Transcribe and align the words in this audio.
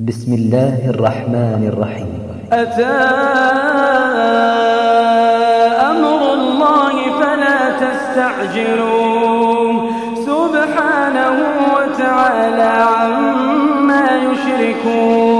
بسم 0.00 0.32
الله 0.32 0.88
الرحمن 0.88 1.68
الرحيم. 1.72 2.22
أتى 2.52 2.96
أمر 5.92 6.20
الله 6.32 6.94
فلا 7.20 7.60
تستعجلون 7.84 9.74
سبحانه 10.24 11.36
وتعالى 11.76 12.72
عما 12.96 14.06
يشركون. 14.24 15.39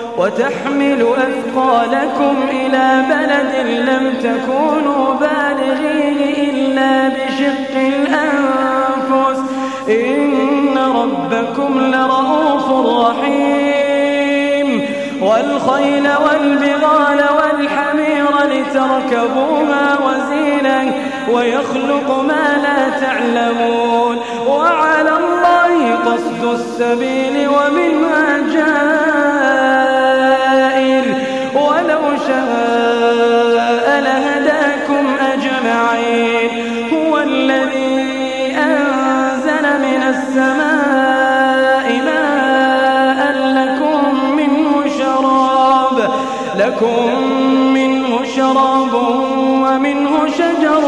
وتحمل 0.21 1.05
أثقالكم 1.17 2.35
إلى 2.49 3.03
بلد 3.09 3.67
لم 3.89 4.13
تكونوا 4.23 5.13
بالغيه 5.13 6.49
إلا 6.49 7.09
بشق 7.09 7.73
الأنفس. 7.75 9.39
إن 9.89 10.77
ربكم 10.77 11.79
لرؤوف 11.79 12.67
رحيم. 13.07 14.85
والخيل 15.21 16.07
والبغال 16.07 17.21
والحمير 17.37 18.31
لتركبوها 18.45 19.85
وزينة 20.05 20.93
ويخلق 21.33 22.23
ما 22.27 22.47
لا 22.63 22.99
تعلمون. 22.99 24.17
وعلى 24.47 25.09
الله 25.09 25.95
قصد 25.95 26.43
السبيل 26.53 27.49
ومنها 27.49 28.37
جائر 28.53 30.00
ولو 31.81 32.17
شاء 32.27 33.87
لهداكم 34.05 35.05
أجمعين. 35.33 36.49
هو 36.93 37.13
الذي 37.19 38.55
أنزل 38.55 39.65
من 39.85 40.01
السماء 40.13 41.87
ماء 42.05 43.21
لكم 43.59 43.99
منه 44.35 44.71
شراب 44.97 45.97
لكم 46.55 47.05
منه 47.73 48.23
شراب 48.35 48.93
ومنه 49.63 50.27
شجر 50.37 50.83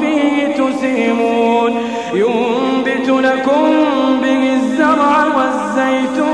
فيه 0.00 0.56
تسيمون. 0.56 1.72
ينبت 2.14 3.08
لكم 3.08 3.64
به 4.22 4.42
الزرع 4.54 5.24
والزيتون 5.36 6.33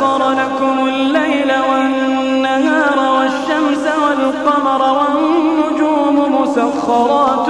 وسخر 0.00 0.30
لكم 0.32 0.88
الليل 0.88 1.52
والنهار 1.70 2.98
والشمس 2.98 3.84
والقمر 4.02 4.82
والنجوم 4.98 6.42
مسخرات 6.42 7.48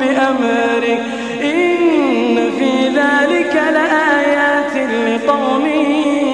بأمره. 0.00 0.98
إن 1.42 2.50
في 2.58 2.88
ذلك 2.88 3.62
لآيات 3.72 4.76
لقوم 4.76 5.66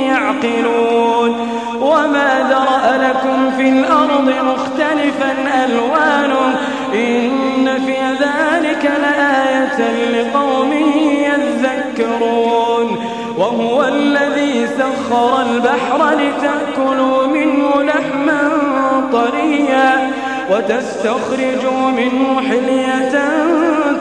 يعقلون. 0.07 1.60
لكم 2.97 3.51
في 3.57 3.69
الأرض 3.69 4.35
مختلفا 4.45 5.33
ألوانه. 5.65 6.57
إن 6.95 7.79
في 7.87 7.97
ذلك 8.11 8.91
لآية 9.03 9.81
لقوم 10.11 10.73
يذكرون. 11.13 12.99
وهو 13.39 13.85
الذي 13.85 14.67
سخر 14.67 15.43
البحر 15.43 16.11
لتأكلوا 16.15 17.27
منه 17.27 17.83
لحما 17.83 18.41
طريا. 19.13 20.11
وتستخرجوا 20.51 21.91
منه 21.91 22.41
حلية 22.49 23.15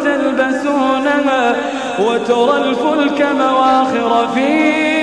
تلبسونها. 0.04 1.56
وترى 2.00 2.58
الفلك 2.58 3.28
مواخر 3.40 4.28
فيه 4.34 4.99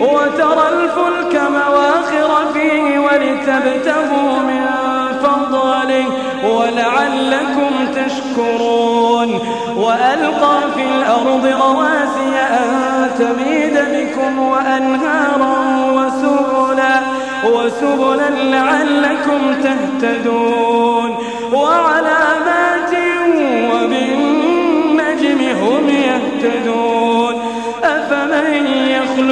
وترى 0.00 0.68
الفلك 0.68 1.40
مواخر 1.50 2.52
فيه 2.52 2.98
ولتبتغوا 2.98 4.38
من 4.38 4.64
فضله 5.22 6.06
ولعلكم 6.44 7.72
تشكرون. 7.96 9.28
وألقى 9.76 10.58
في 10.74 10.82
الأرض 10.82 11.44
رواسي 11.46 12.34
أن 12.40 13.10
تميد 13.18 13.76
بكم 13.92 14.38
وأنهارا 14.38 15.56
وسبلا 15.92 16.94
وسبلا 17.46 18.30
لعلكم 18.30 19.40
تهتدون. 19.62 21.10
وعلامات 21.52 22.92
وبالنجم 23.72 25.40
هم 25.62 25.88
يهتدون. 25.88 26.91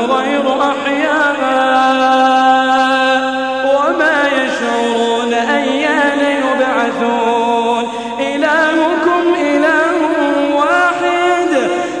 غير 0.00 0.60
أحياء 0.62 1.36
وما 3.76 4.18
يشعرون 4.28 5.32
أيان 5.34 6.20
يبعثون. 6.20 7.88
إلهكم 8.20 9.34
إله 9.40 9.98
واحد. 10.56 11.50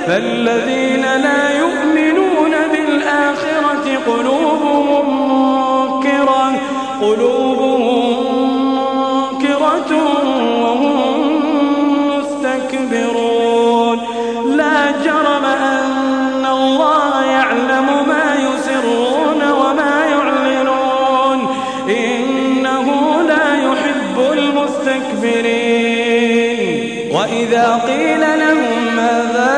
فالذين 0.06 1.02
لا 1.02 1.58
يؤمنون 1.58 2.50
بالآخرة 2.72 3.98
قلوبهم 4.06 5.04
منكرة. 5.50 6.52
قلوبهم 7.00 7.33
المستكبرين 25.24 26.58
وإذا 27.12 27.82
قيل 27.86 28.20
لهم 28.20 28.96
ماذا 28.96 29.54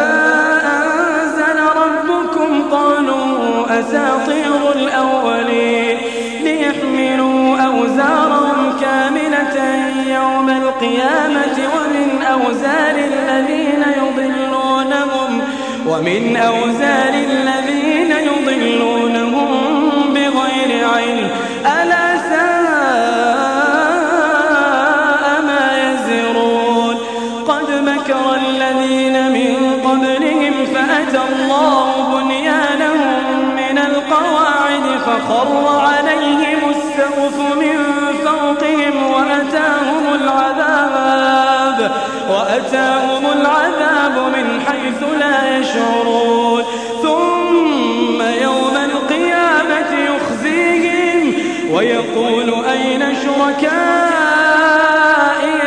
أنزل 0.64 1.58
ربكم 1.82 2.70
قالوا 2.70 3.80
أساطير 3.80 4.72
الأولين. 4.72 5.98
ليحملوا 6.42 7.58
أوزارهم 7.58 8.80
كاملة 8.80 9.56
القيامة 10.48 11.58
ومن 11.76 12.22
أوزار 12.22 12.96
الذين 12.96 13.82
يضلونهم 14.02 15.42
ومن 15.86 16.36
أوزار 16.36 17.14
الذين 17.14 18.10
يضلونهم 18.10 19.48
بغير 20.14 20.88
علم. 20.88 21.30
الله 31.16 31.86
بنيانهم 32.14 33.54
من 33.56 33.78
القواعد 33.78 34.86
فخر 35.06 35.78
عليهم 35.78 36.60
السقف 36.70 37.36
من 37.38 37.78
فوقهم 38.24 39.10
وأتاهم 39.10 40.04
العذاب 40.14 41.78
وأتاهم 42.30 43.26
العذاب 43.26 44.16
من 44.36 44.60
حيث 44.60 45.02
لا 45.20 45.58
يشعرون. 45.58 46.64
ثم 47.02 48.22
يوم 48.22 48.76
القيامة 48.76 49.90
يخزيهم 50.10 51.34
ويقول 51.72 52.64
أين 52.64 53.14
شركائي 53.14 53.76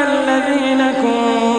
الذين 0.08 0.82
كنتم 0.92 1.59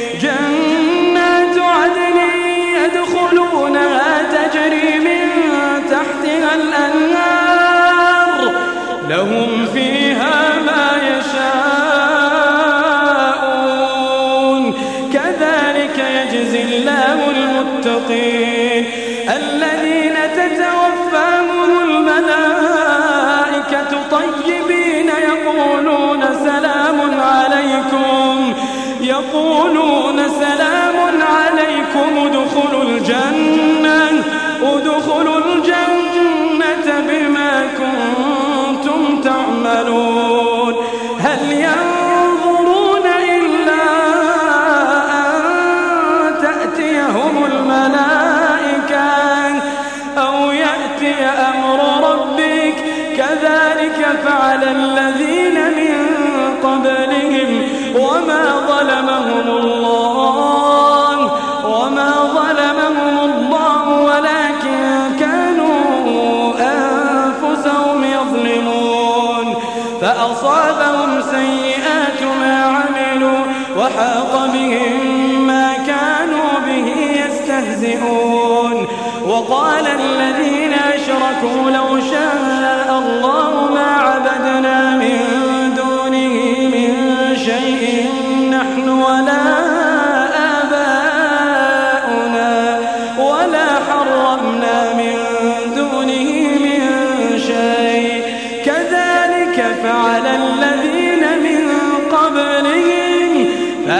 الأنهار 6.71 8.51
لهم 9.09 9.65
فيها 9.73 10.59
ما 10.65 10.87
يشاءون. 11.11 11.53
كذلك 15.13 15.97
يجزي 15.99 16.63
الله 16.63 17.19
المتقين. 17.29 18.83
الذين 19.29 20.15
تتوفاهم 20.35 21.69
الملائكة 21.83 23.11
طيبين 24.11 25.09
يقولون 25.09 26.21
سلام 26.43 26.99
عليكم. 27.21 28.53
يقولون 29.01 30.17
سلام 30.29 30.97
عليكم. 31.21 32.11
ادخلوا 32.17 32.83
الجنة. 32.83 34.23
ادخلوا 34.63 35.39
الجنة. 35.39 36.00
وحاق 73.95 74.45
بهم 74.53 75.47
ما 75.47 75.73
كانوا 75.73 76.59
به 76.65 76.87
يستهزئون. 77.25 78.87
وقال 79.27 79.87
الذين 79.87 80.73
أشركوا 80.73 81.71
لو 81.71 81.99
شاء 81.99 82.99
الله 82.99 83.50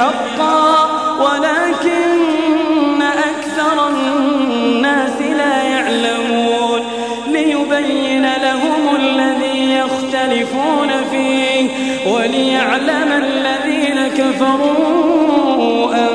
حقا 0.00 0.88
ولكن 1.20 3.02
أكثر 3.02 3.88
الناس 3.88 5.20
لا 5.20 5.62
يعلمون. 5.62 6.80
ليبين 7.26 8.22
لهم 8.22 8.96
الذي 8.96 9.74
يختلفون 9.74 10.90
فيه 11.10 11.70
وليعلم 12.06 13.12
الذين 13.12 14.08
كفروا 14.08 15.94
أنهم 15.94 16.09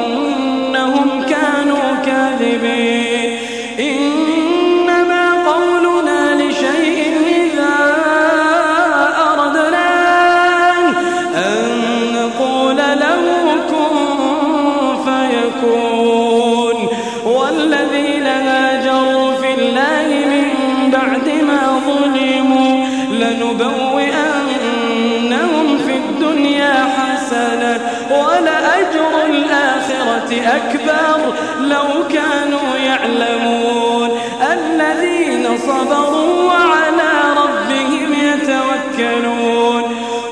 أكبر 30.33 31.33
لو 31.59 32.07
كانوا 32.13 32.77
يعلمون 32.85 34.09
الذين 34.53 35.57
صبروا 35.57 36.43
وعلى 36.43 37.11
ربهم 37.37 38.13
يتوكلون 38.13 39.83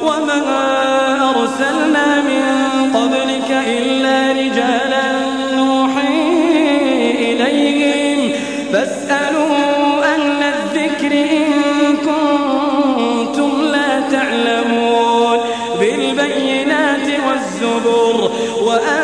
وما 0.01 1.29
أرسلنا 1.29 2.21
من 2.21 2.43
قبلك 2.93 3.51
إلا 3.67 4.31
رجالا 4.31 5.12
نوحي 5.55 6.31
إليهم 7.19 8.31
فاسألوا 8.73 10.05
أهل 10.05 10.43
الذكر 10.43 11.12
إن 11.12 11.97
كنتم 11.97 13.62
لا 13.62 14.00
تعلمون 14.12 15.39
بالبينات 15.79 17.07
والزبر 17.27 18.31
وأنزلنا 18.62 19.02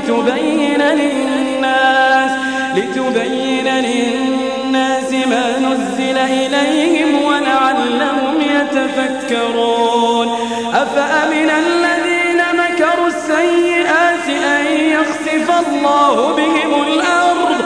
لتبين 0.00 0.82
للناس 0.82 2.30
لتبين 2.76 3.68
للناس 3.68 5.12
ما 5.12 5.58
نزل 5.58 6.18
إليهم 6.18 7.24
ولعلهم 7.24 8.40
يتفكرون. 8.40 10.28
أفأمن 10.74 11.50
الذين 11.50 12.42
مكروا 12.52 13.06
السيئات 13.06 14.28
أن 14.28 14.66
يخسف 14.66 15.68
الله 15.68 16.36
بهم 16.36 16.82
الأرض 16.82 17.60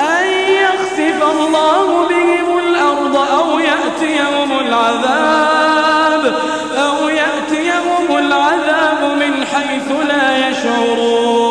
أن 0.00 0.26
يخسف 0.62 1.22
الله 1.30 2.08
بهم 2.08 2.58
الأرض 2.58 3.16
أو 3.16 3.58
يأتيهم 3.58 4.58
العذاب 4.60 6.34
أو 6.78 7.08
يأتيهم 7.08 8.16
العذاب 8.18 9.18
من 9.18 9.46
حيث 9.46 9.90
لا 10.08 10.48
يشعرون. 10.48 11.45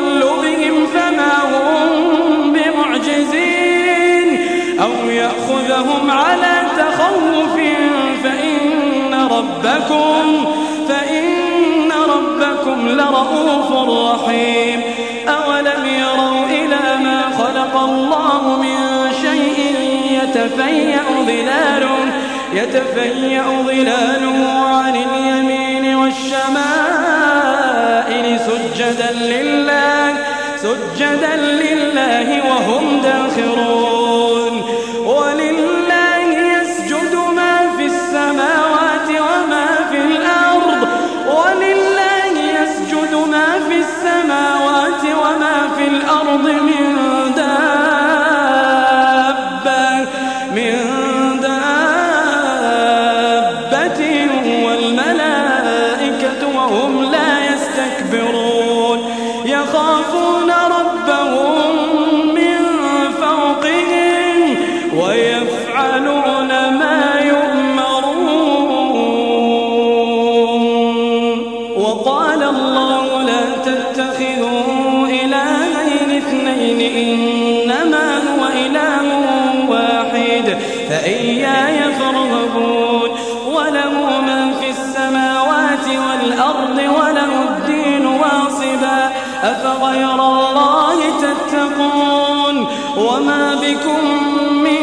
تقلبهم 0.00 0.86
فما 0.86 1.34
هم 1.52 2.52
بمعجزين. 2.52 4.28
أو 4.80 5.10
يأخذهم 5.10 6.10
على 6.10 6.62
تخوف 6.78 7.56
فإن 8.24 9.14
ربكم 9.14 10.46
فإن 10.88 11.92
ربكم 12.08 12.88
لرؤوف 12.88 13.72
رحيم. 13.88 14.82
أولم 15.28 15.86
يروا 15.86 16.46
إلى 16.46 17.04
ما 17.04 17.22
خلق 17.38 17.82
الله 17.82 18.58
من 18.62 18.76
شيء 19.22 19.76
يتفيأ 20.10 21.02
ظلاله 21.26 22.12
يتفيأ 22.52 23.44
ظلاله 23.62 24.38
عن 24.48 24.96
اليمين 24.96 25.96
سجدا 28.80 29.10
لله 29.12 30.16
سجدا 30.56 31.36
لله 31.36 32.28
وهم 32.50 33.00
داخرون. 33.00 34.54
ولله 35.04 36.22
يسجد 36.54 37.14
ما 37.36 37.56
في 37.76 37.86
السماوات 37.86 39.08
وما 39.08 39.68
في 39.90 39.96
الأرض. 39.96 40.88
ولله 41.36 42.32
يسجد 42.58 43.14
ما 43.14 43.48
في 43.68 43.76
السماوات 43.86 45.04
وما 45.22 45.56
في 45.76 45.84
الأرض 45.86 46.44
من 46.70 46.84
أفغير 89.90 90.14
الله 90.14 90.98
تتقون 91.20 92.56
وما 92.96 93.54
بكم 93.54 94.02
من 94.64 94.82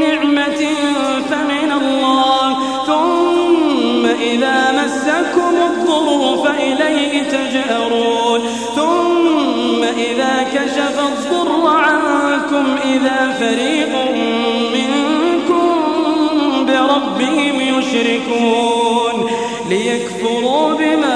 نعمة 0.00 0.62
فمن 1.30 1.70
الله. 1.72 2.46
ثم 2.86 4.06
إذا 4.06 4.58
مسكم 4.72 5.54
الضر 5.70 6.44
فإليه 6.44 7.12
تجأرون. 7.22 8.40
ثم 8.76 9.82
إذا 9.84 10.34
كشف 10.54 10.96
الضر 11.00 11.66
عنكم 11.66 12.64
إذا 12.84 13.36
فريق 13.40 13.92
منكم 14.76 15.66
بربهم 16.66 17.56
يشركون. 17.60 19.16
ليكفروا 19.68 20.74
بما 20.74 21.15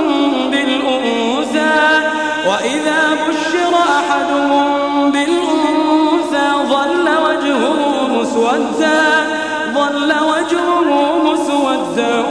مسودا 8.51 9.27
ظل 9.73 10.11
وجهه 10.11 11.23
مسودا. 11.25 12.30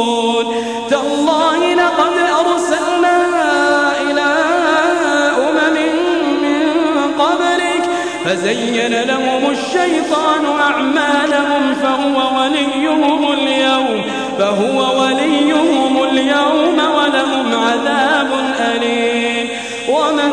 فزين 8.31 8.93
لهم 8.93 9.51
الشيطان 9.51 10.45
أعمالهم 10.59 11.75
فهو 11.83 12.41
وليهم 12.41 13.33
اليوم 13.33 14.03
فهو 14.39 15.01
وليهم 15.01 16.03
اليوم 16.03 16.79
ولهم 16.95 17.55
عذاب 17.55 18.29
أليم. 18.59 19.49
وما 19.89 20.31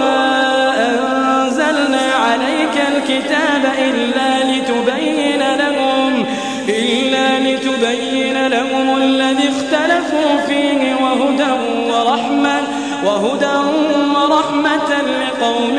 أنزلنا 0.88 2.12
عليك 2.12 2.82
الكتاب 2.96 3.72
إلا 3.78 4.52
لتبين 4.52 5.42
لهم 5.58 6.26
إلا 6.68 7.38
لتبين 7.38 8.46
لهم 8.46 8.96
الذي 8.96 9.48
اختلفوا 9.48 10.46
فيه 10.46 10.94
وهدى 10.94 11.52
ورحمة 11.92 12.60
وهدى 13.04 13.56
ورحمة 14.14 15.02
لقوم 15.02 15.78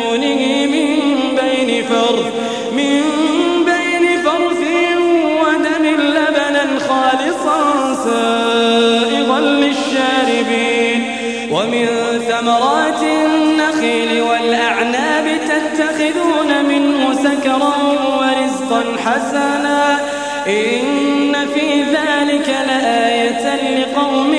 سكرا 17.41 17.73
ورزقا 18.19 18.83
حسنا. 19.05 19.99
إن 20.47 21.35
في 21.53 21.83
ذلك 21.83 22.55
لآية 22.67 23.45
لقوم 23.79 24.33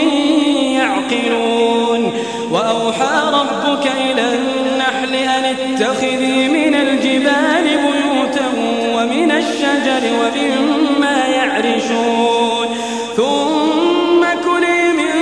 يعقلون. 0.81 2.13
وأوحى 2.51 3.15
ربك 3.33 3.87
إلى 3.87 4.25
النحل 4.35 5.15
أن 5.15 5.45
اتخذي 5.45 6.49
من 6.49 6.75
الجبال 6.75 7.65
بيوتا 7.65 8.49
ومن 8.95 9.31
الشجر 9.31 10.03
ومما 10.21 11.27
يعرشون. 11.27 12.69
ثم 13.17 14.23
كلي 14.45 14.93
من 14.93 15.12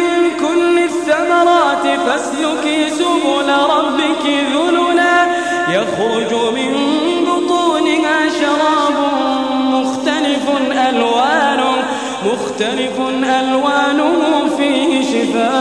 كل 0.41 0.79
الثمرات 0.79 2.01
فاسلكي 2.07 2.91
سبل 2.91 3.49
ربك 3.49 4.27
ذللا. 4.27 5.27
يخرج 5.71 6.33
من 6.55 6.70
مختلف 12.61 13.01
ألوانه 13.25 14.49
فيه 14.59 15.03
شفاء 15.03 15.61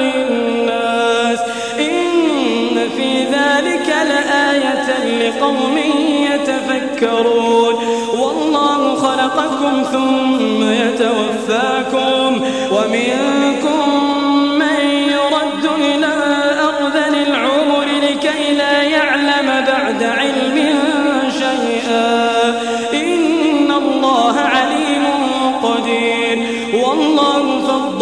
للناس. 0.00 1.38
إن 1.78 2.88
في 2.96 3.24
ذلك 3.24 3.88
لآية 3.88 4.88
لقوم 5.20 5.76
يتفكرون. 6.32 7.74
والله 8.18 8.94
خلقكم 8.94 9.82
ثم 9.92 10.62
يتوفاكم. 10.70 12.44
ومنكم 12.72 13.39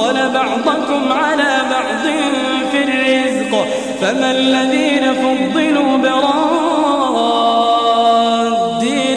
فضل 0.08 0.28
بعضكم 0.28 1.12
على 1.12 1.62
بعض 1.70 2.04
في 2.72 2.82
الرزق 2.82 3.66
فما 4.00 4.30
الذين 4.30 5.14
فضلوا 5.14 5.96
براد 5.96 6.48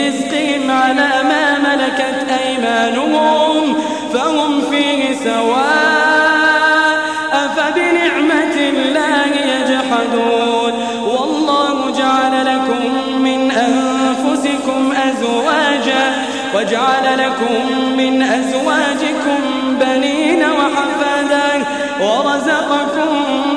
رزقهم 0.08 0.72
على 0.72 1.10
ما 1.24 1.60
ملكت 1.60 2.28
أيمانهم 2.46 3.76
فهم 4.14 4.62
فيه 4.72 5.16
سواء 5.24 7.02
أفبنعمة 7.34 8.56
الله 8.56 9.28
يجحدون؟ 9.56 10.74
والله 11.06 11.92
جعل 11.92 12.46
لكم 12.46 12.84
من 13.22 13.52
أنفسكم 13.52 14.94
أزواجا 15.10 16.14
وجعل 16.56 17.18
لكم 17.18 17.58
من 17.98 18.22
أزواجكم 18.22 19.11
ورزقكم 22.02 23.51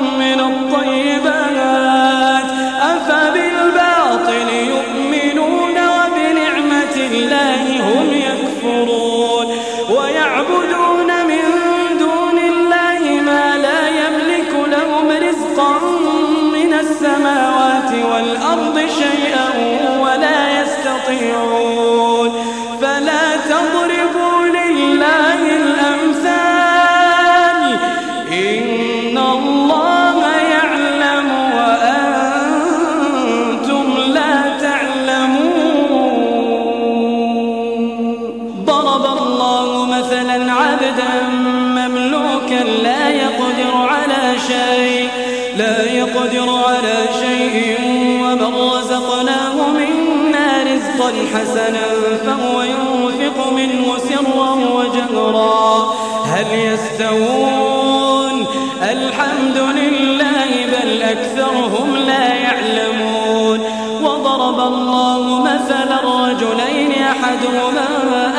ومن 48.95 49.03
رزقناه 49.03 49.71
منا 49.71 50.63
رزقا 50.63 51.13
حسنا 51.35 51.87
فهو 52.27 52.63
ينفق 52.63 53.53
منه 53.53 53.99
سرا 53.99 54.51
وجهرا 54.55 55.95
هل 56.27 56.47
يستوون 56.53 58.47
الحمد 58.83 59.59
لله 59.59 60.67
بل 60.67 61.03
أكثرهم 61.03 61.97
لا 61.97 62.35
يعلمون 62.35 63.61
وضرب 64.03 64.61
الله 64.61 65.43
مثلا 65.43 66.01
رجلين 66.27 66.93
أحدهما 67.03 67.87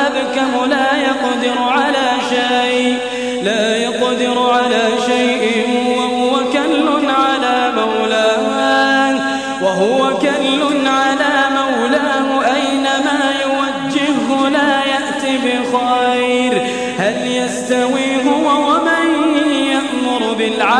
أبكم 0.08 0.70
لا 0.70 0.98
يقدر 0.98 1.62
على 1.64 2.15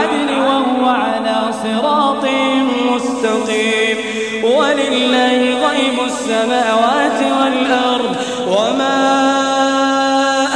العدل 0.06 0.40
وهو 0.40 0.90
على 0.90 1.54
صراط 1.64 2.26
مستقيم. 2.92 3.98
ولله 4.44 5.40
غيب 5.68 5.98
السماوات 6.06 7.20
والأرض 7.40 8.16
وما 8.48 8.98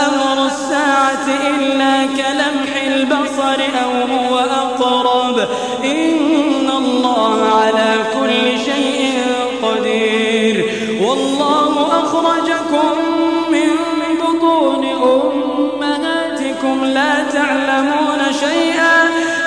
أمر 0.07 0.45
الساعة 0.45 1.27
إلا 1.49 2.05
كلمح 2.05 2.71
البصر 2.87 3.59
أو 3.83 3.91
هو 4.15 4.39
أقرب. 4.39 5.47
إن 5.83 6.69
الله 6.77 7.37
على 7.45 7.89
كل 8.19 8.59
شيء 8.65 9.23
قدير. 9.63 10.55
والله 11.01 11.73
أخرجكم 12.03 12.95
من 13.51 13.69
بطون 14.21 14.85
أمهاتكم 15.83 16.85
لا 16.85 17.23
تعلمون 17.33 18.21
شيئا. 18.39 18.98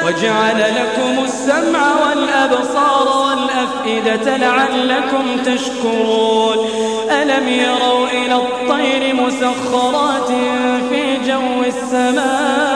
وجعل 0.07 0.61
لكم 0.61 1.25
السمع 1.25 1.83
والأبصار 2.03 3.09
والأفئدة 3.27 4.37
لعلكم 4.37 5.25
تشكرون. 5.45 6.57
ألم 7.11 7.49
يروا 7.49 8.07
إلى 8.07 8.35
الطير 8.35 9.15
مسخرات 9.15 10.29
في 10.91 11.19
جو 11.27 11.62
السماء؟ 11.67 12.72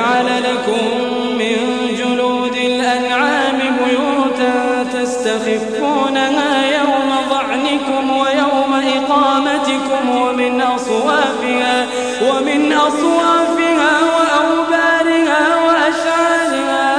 وجعل 0.00 0.42
لكم 0.42 0.84
من 1.38 1.56
جلود 1.98 2.56
الأنعام 2.56 3.58
بيوتا 3.58 4.86
تستخفونها 4.92 6.66
يوم 6.78 7.12
ظعنكم 7.30 8.10
ويوم 8.10 8.82
إقامتكم 8.96 10.16
ومن 10.16 10.60
أصوافها 10.60 11.86
ومن 12.22 12.72
أصوافها 12.72 13.92
وأوبارها 14.16 15.56
وأشعارها 15.66 16.90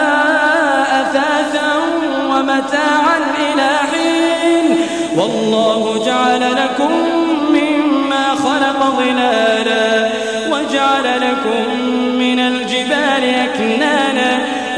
أثاثا 1.01 1.73
ومتاعا 2.29 3.17
إلى 3.39 3.69
حين 3.91 4.77
والله 5.17 6.03
جعل 6.05 6.51
لكم 6.51 6.91
مما 7.49 8.35
خلق 8.35 8.95
ظلالا 8.97 10.09
وجعل 10.51 11.21
لكم 11.21 11.80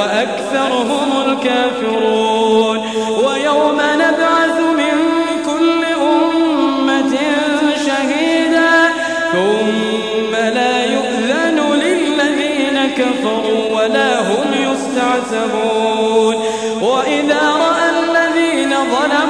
وأكثرهم 0.00 1.10
الكافرون. 1.26 2.78
ويوم 3.24 3.80
نبعث 3.94 4.58
من 4.80 4.96
كل 5.46 5.84
أمة 5.84 7.14
شهيدا 7.86 8.72
ثم 9.32 10.32
لا 10.34 10.84
يؤذن 10.84 11.58
للذين 11.84 12.76
كفروا 12.96 13.62
ولا 13.76 14.20
هم 14.20 14.48
يستعتبون. 14.54 16.36
وإذا 16.82 17.42
رأى 17.64 17.86
الذين 18.00 18.70
ظلموا 18.70 19.29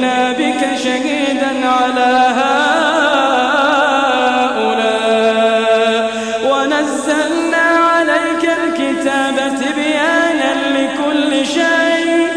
وجئنا 0.00 0.32
بك 0.32 0.62
شهيدا 0.84 1.68
على 1.68 2.12
هؤلاء. 2.40 3.20
ونزلنا 6.44 7.66
عليك 7.92 8.44
الكتاب 8.64 9.36
تبيانا 9.60 10.50
لكل 10.76 11.46
شيء 11.46 12.28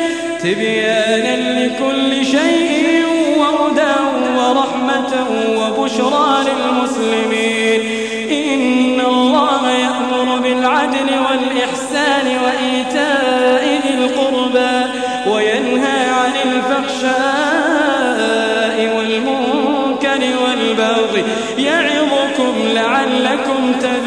تبيانا 0.44 1.36
لكل 1.60 2.26
شيء 2.26 3.06
وهدى 3.38 3.96
ورحمة 4.38 5.14
وبشرى 5.60 6.53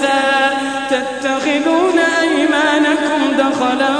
أنكاثا 0.00 0.50
تتخذون 0.90 1.98
أيمانكم 1.98 3.36
دخلا 3.38 3.99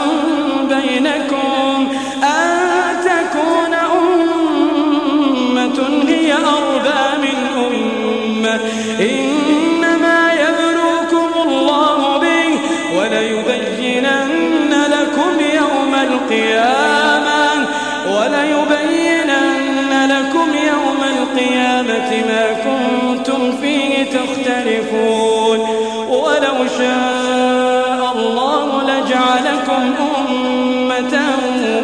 جعلكم 29.20 29.84
أمة 30.28 31.14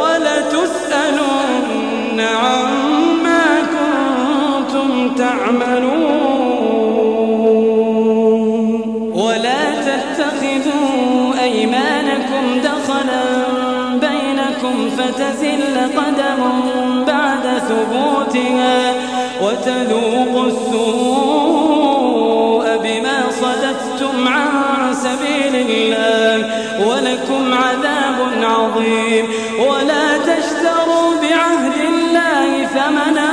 ولتسألن 0.00 1.40
عما 2.20 3.46
كنتم 3.76 4.90
تعملون. 5.14 6.36
ولا 9.14 9.62
تتخذوا 9.86 11.42
أيمانكم 11.42 12.44
دخلا 12.64 13.24
بينكم 14.00 14.76
فتزل 14.98 15.76
قدم 15.96 16.40
ثبوتها 17.68 18.78
وتذوقوا 19.42 20.46
السوء 20.46 21.86
بما 22.84 23.18
صددتم 23.42 24.16
عن 24.28 24.94
سبيل 24.94 25.54
الله 25.68 26.36
ولكم 26.88 27.42
عذاب 27.54 28.18
عظيم. 28.42 29.24
ولا 29.58 30.06
تشتروا 30.18 31.08
بعهد 31.22 31.76
الله 31.88 32.48
ثمنا 32.66 33.30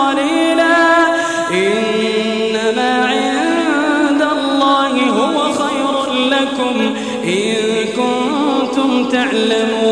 قليلا. 0.00 0.78
إنما 1.50 2.92
عند 3.06 4.22
الله 4.22 4.94
هو 5.20 5.36
خير 5.52 5.96
لكم 6.34 6.76
إن 7.24 7.54
كنتم 7.96 8.90
تعلمون. 9.08 9.83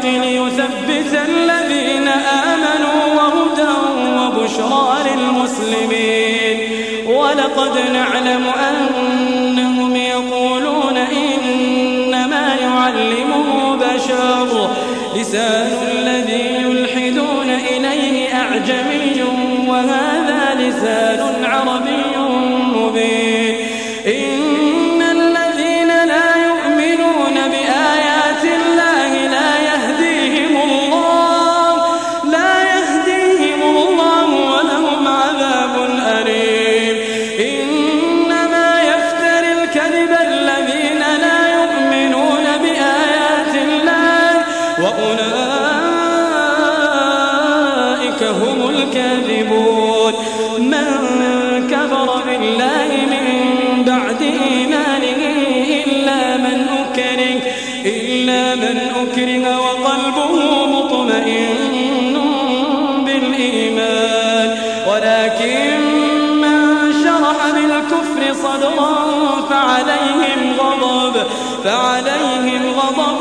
بالحق 0.00 0.20
ليثبت 0.20 1.12
الذين 1.28 2.08
آمنوا 2.08 3.00
وهدى 3.16 3.74
وبشرى 4.18 4.86
للمسلمين. 5.10 6.56
ولقد 7.06 7.74
نعلم 7.92 8.44
أن 8.46 8.59
فعليهم 71.64 72.62
غضب 72.78 73.20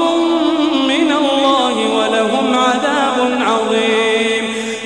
من 0.87 1.11
الله 1.11 1.75
ولهم 1.97 2.55
عذاب 2.55 3.17
عظيم. 3.41 4.43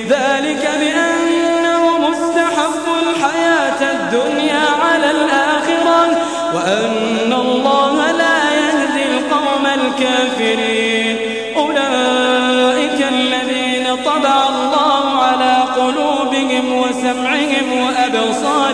ذلك 0.08 0.70
بأنه 0.80 1.98
مستحب 1.98 2.86
الحياة 3.02 3.80
الدنيا 3.92 4.66
على 4.82 5.10
الآخرة 5.10 6.18
وأن 6.54 7.32
الله 7.32 8.10
لا 8.12 8.40
يهدي 8.62 9.02
القوم 9.12 9.66
الكافرين. 9.66 11.16
أولئك 11.56 13.08
الذين 13.08 13.86
طبع 14.04 14.48
الله 14.48 15.22
على 15.22 15.54
قلوبهم 15.76 16.72
وسمعهم 16.72 17.66
وأبصارهم 17.82 18.73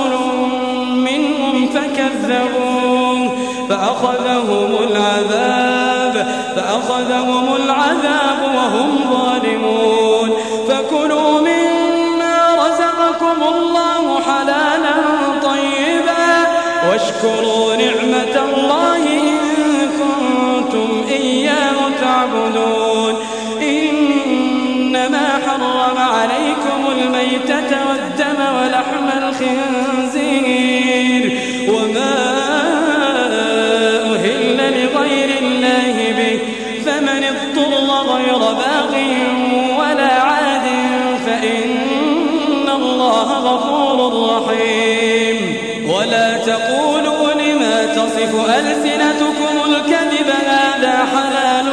فكذبوه 1.81 3.37
فأخذهم 3.69 4.75
العذاب 4.83 6.27
فأخذهم 6.55 7.55
العذاب 7.55 8.39
وهم 8.55 8.99
ظالمون. 9.11 10.29
فكلوا 10.67 11.41
مما 11.41 12.55
رزقكم 12.55 13.43
الله 13.43 14.21
حلالا 14.21 14.95
طيبا. 15.43 16.47
واشكروا 16.89 17.75
نعمة 17.75 18.35
الله 18.45 18.95
إن 18.97 19.37
كنتم 19.99 21.05
إياه 21.09 21.77
تعبدون. 22.01 23.15
إنما 23.61 25.27
حرم 25.47 25.97
عليكم 25.97 26.79
الميتة 26.91 27.71
والدم 27.89 28.39
ولحم 28.55 29.07
الخنزير. 29.17 30.10
تقولوا 46.51 47.33
لما 47.33 47.85
تصف 47.85 48.49
ألسنتكم 48.49 49.71
الكذب؟ 49.71 50.29
هذا 50.47 51.05
حلال 51.13 51.67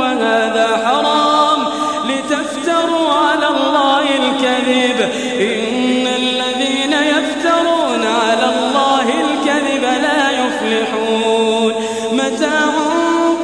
وهذا 0.00 0.68
حرام. 0.86 1.60
لتفتروا 2.04 3.12
على 3.12 3.48
الله 3.48 4.00
الكذب. 4.00 5.00
إن 5.40 6.06
الذين 6.06 6.92
يفترون 6.92 8.06
على 8.06 8.44
الله 8.44 9.02
الكذب 9.02 9.82
لا 9.82 10.30
يفلحون. 10.30 11.74
متاع 12.12 12.72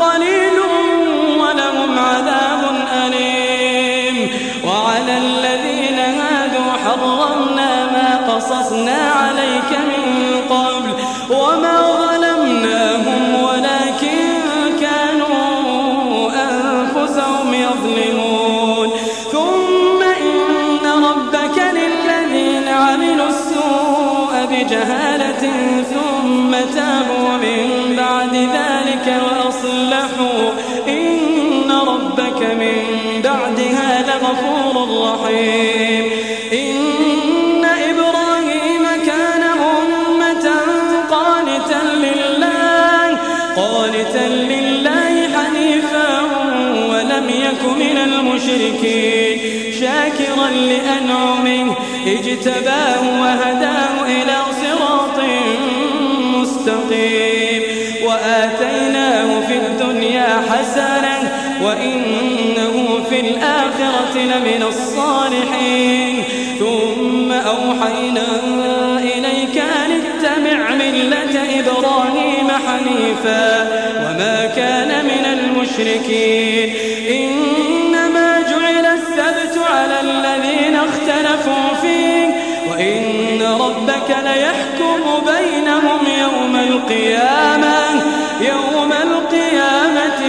قليل 0.00 0.58
ولهم 1.40 1.98
عذاب 1.98 2.62
أليم. 3.06 4.30
وعلى 4.64 5.18
الذين 5.18 5.98
هادوا 5.98 6.72
حرمنا 6.84 7.86
ما 7.86 8.34
قصصنا 8.34 8.98
عليك 9.12 9.27
بجهالة 24.68 25.44
ثم 25.82 26.50
تابوا 26.74 27.36
من 27.36 27.96
بعد 27.96 28.34
ذلك 28.34 29.20
وأصلحوا. 29.24 30.50
إن 30.88 31.70
ربك 31.70 32.42
من 32.42 32.82
بعدها 33.24 34.04
لغفور 34.08 34.74
رحيم. 35.08 36.04
إن 36.52 37.64
إبراهيم 37.64 38.84
كان 39.06 39.42
أمة 39.42 40.50
قانتا 41.10 41.82
لله 41.94 43.18
قانتا 43.56 44.28
لله 44.28 45.28
حنيفا 45.34 46.20
ولم 46.90 47.28
يك 47.28 47.64
من 47.64 47.96
المشركين. 47.98 49.38
شاكرا 49.80 50.48
لأنعمه 50.50 51.76
اجتباه 52.06 53.20
وهداه 53.20 54.06
إلى 54.06 54.36
حسنة 60.58 61.32
وإنه 61.62 63.04
في 63.10 63.20
الآخرة 63.20 64.14
لمن 64.14 64.62
الصالحين. 64.68 66.24
ثم 66.58 67.32
أوحينا 67.32 68.26
إليك 68.98 69.56
أن 69.58 69.90
اتبع 70.00 70.74
ملة 70.74 71.60
إبراهيم 71.60 72.48
حنيفا 72.66 73.62
وما 74.02 74.52
كان 74.56 75.04
من 75.04 75.24
المشركين. 75.38 76.74
إنما 77.10 78.40
جعل 78.40 78.86
السبت 78.86 79.58
على 79.70 80.00
الذين 80.00 80.76
اختلفوا 80.76 81.74
فيه 81.82 82.26
وإن 82.70 83.42
ربك 83.60 84.16
ليحكم 84.24 85.02
بينهم 85.26 86.00
يوم 86.20 86.56
القيامة 86.56 88.02
يوم 88.40 88.92
القيامة. 88.92 89.77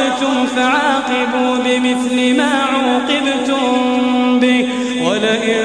عاقبتم 0.00 0.46
فعاقبوا 0.46 1.56
بمثل 1.56 2.36
ما 2.36 2.52
عوقبتم 2.72 4.40
به. 4.40 4.68
ولئن 5.04 5.62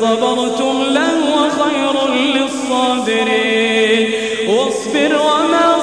صبرتم 0.00 0.82
لهو 0.82 1.50
خير 1.50 1.94
للصابرين. 2.14 4.10
واصبر 4.48 5.12
وما 5.16 5.73